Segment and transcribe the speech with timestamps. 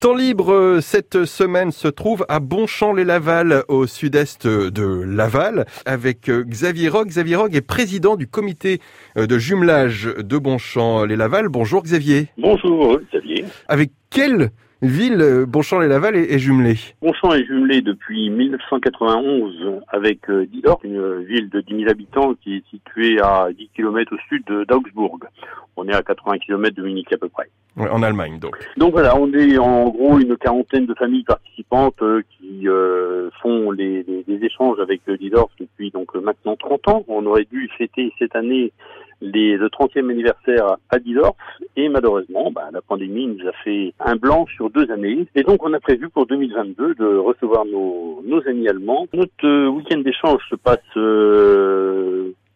[0.00, 6.42] Temps libre euh, cette semaine se trouve à Bonchamp-les-Laval, au sud-est de Laval, avec euh,
[6.42, 7.08] Xavier Rogue.
[7.08, 8.78] Xavier Rogue est président du comité
[9.18, 11.50] euh, de jumelage de Bonchamp-les-Laval.
[11.50, 12.28] Bonjour Xavier.
[12.38, 13.44] Bonjour Xavier.
[13.68, 14.48] Avec quelle
[14.80, 16.78] ville Bonchamp-les-Laval est, jumelée?
[17.02, 22.64] Bonchamp est jumelé depuis 1991 avec Didor, une ville de 10 000 habitants qui est
[22.70, 25.18] située à 10 km au sud d'Augsbourg.
[25.80, 28.56] On est à 80 km de Munich à peu près en Allemagne, donc.
[28.76, 33.70] Donc voilà, on est en gros une quarantaine de familles participantes euh, qui euh, font
[33.70, 37.04] les, les, échanges avec Lidorf depuis donc maintenant 30 ans.
[37.08, 38.72] On aurait dû fêter cette année
[39.20, 41.36] les, le 30e anniversaire à Didorf
[41.76, 45.26] et malheureusement, bah, la pandémie nous a fait un blanc sur deux années.
[45.34, 49.06] Et donc on a prévu pour 2022 de recevoir nos, nos amis allemands.
[49.12, 50.78] Notre euh, week-end d'échange se passe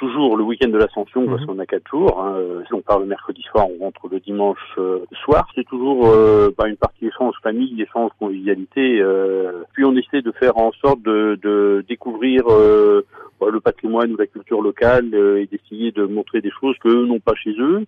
[0.00, 1.46] toujours le week-end de l'Ascension, parce mhm.
[1.46, 2.20] qu'on a quatre jours.
[2.20, 2.62] Hein.
[2.66, 5.46] Si on part le mercredi soir, on rentre le dimanche euh, soir.
[5.54, 9.00] C'est toujours euh, bah, une partie échange famille, échange convivialité.
[9.00, 9.62] Euh.
[9.74, 14.26] Puis on essaie de faire en sorte de, de découvrir bah, le patrimoine ou la
[14.26, 17.84] culture locale et d'essayer de montrer des choses qu'eux n'ont pas chez eux.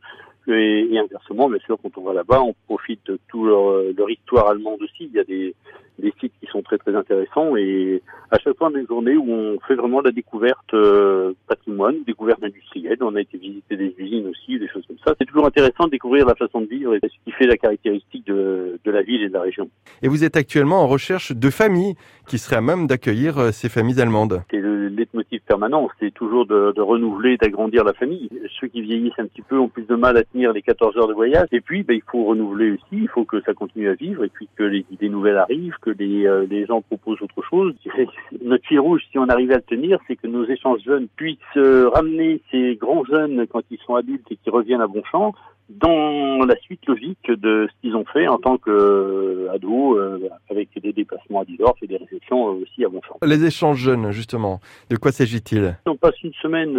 [0.49, 4.11] Et, et, inversement, bien sûr, quand on va là-bas, on profite de toute leur, leur
[4.11, 5.05] histoire allemande aussi.
[5.05, 5.55] Il y a des,
[5.99, 9.75] des sites sont très très intéressants et à chaque fois des journées où on fait
[9.75, 12.99] vraiment la découverte euh, patrimoine, découverte industrielle.
[13.01, 15.15] On a été visiter des usines aussi, des choses comme ça.
[15.19, 18.27] C'est toujours intéressant de découvrir la façon de vivre et ce qui fait la caractéristique
[18.27, 19.69] de, de la ville et de la région.
[20.03, 21.95] Et vous êtes actuellement en recherche de familles
[22.27, 24.43] qui seraient à même d'accueillir euh, ces familles allemandes.
[24.51, 28.29] C'est le leitmotiv permanent, c'est toujours de, de renouveler, d'agrandir la famille.
[28.61, 31.09] Ceux qui vieillissent un petit peu ont plus de mal à tenir les 14 heures
[31.09, 31.49] de voyage.
[31.53, 34.29] Et puis, ben, il faut renouveler aussi, il faut que ça continue à vivre et
[34.29, 37.75] puis que les idées nouvelles arrivent, que les, euh, les gens proposent autre chose.
[38.43, 41.39] Notre fil rouge, si on arrive à le tenir, c'est que nos échanges jeunes puissent
[41.57, 45.35] euh, ramener ces grands jeunes quand ils sont adultes et qui reviennent à Bonchamp
[45.81, 50.19] dans la suite logique de ce qu'ils ont fait en tant qu'ados, euh,
[50.51, 53.19] avec des déplacements à Didorf et des réceptions aussi à Bonchamp.
[53.23, 55.77] Les échanges jeunes, justement, de quoi s'agit-il?
[55.87, 56.75] On passe une semaine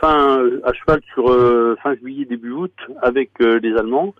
[0.00, 1.26] fin à cheval sur
[1.82, 4.14] fin juillet, début août avec les Allemands.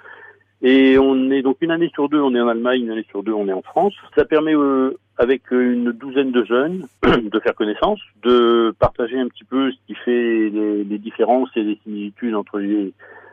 [0.61, 3.23] Et on est donc une année sur deux, on est en Allemagne, une année sur
[3.23, 3.95] deux, on est en France.
[4.17, 9.45] Ça permet euh, avec une douzaine de jeunes de faire connaissance, de partager un petit
[9.45, 12.93] peu ce qui fait les, les différences et les similitudes entre les,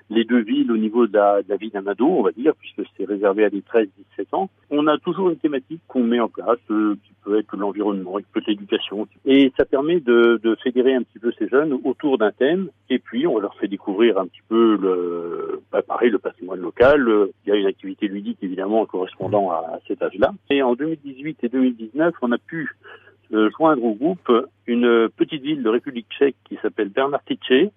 [0.10, 2.54] les deux villes au niveau de la, de la vie d'un ado, on va dire,
[2.60, 3.88] puisque c'est réservé à des 13-17
[4.34, 4.50] ans.
[4.70, 8.26] On a toujours une thématique qu'on met en place, euh, qui peut être l'environnement, qui
[8.32, 9.08] peut être l'éducation.
[9.26, 12.70] Et ça permet de, de, fédérer un petit peu ces jeunes autour d'un thème.
[12.90, 17.08] Et puis, on leur fait découvrir un petit peu le, bah, pareil, le patrimoine local.
[17.46, 20.34] Il y a une activité ludique, évidemment, correspondant à, cet âge-là.
[20.50, 22.70] Et en 2018 et 2019, on a pu
[23.34, 24.32] euh, joindre au groupe
[24.68, 27.72] une petite ville de République tchèque qui s'appelle Bernartice,